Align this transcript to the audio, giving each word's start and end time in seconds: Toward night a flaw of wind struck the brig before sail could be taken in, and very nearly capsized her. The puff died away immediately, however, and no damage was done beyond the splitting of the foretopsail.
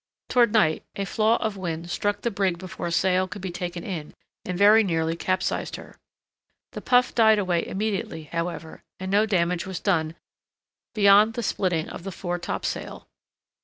Toward 0.29 0.51
night 0.51 0.83
a 0.95 1.05
flaw 1.05 1.37
of 1.43 1.57
wind 1.57 1.91
struck 1.91 2.21
the 2.21 2.31
brig 2.31 2.57
before 2.57 2.89
sail 2.89 3.27
could 3.27 3.43
be 3.43 3.51
taken 3.51 3.83
in, 3.83 4.15
and 4.43 4.57
very 4.57 4.83
nearly 4.83 5.15
capsized 5.15 5.75
her. 5.75 5.99
The 6.71 6.81
puff 6.81 7.13
died 7.13 7.37
away 7.37 7.67
immediately, 7.67 8.23
however, 8.23 8.81
and 8.99 9.11
no 9.11 9.27
damage 9.27 9.67
was 9.67 9.79
done 9.79 10.15
beyond 10.95 11.35
the 11.35 11.43
splitting 11.43 11.87
of 11.87 12.01
the 12.03 12.11
foretopsail. 12.11 13.07